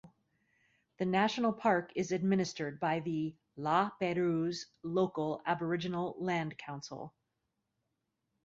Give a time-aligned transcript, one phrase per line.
[0.97, 7.13] The national park is administered by the "La Perouse Local Aboriginal Land Council".